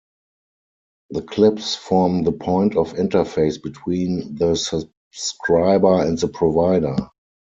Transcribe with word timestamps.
The 1.11 1.21
clips 1.21 1.75
form 1.75 2.23
the 2.23 2.31
point 2.31 2.75
of 2.75 2.93
interface 2.93 3.61
between 3.61 4.33
the 4.33 4.55
subscriber 4.55 6.01
and 6.01 6.17
the 6.17 6.27
provider. 6.27 6.95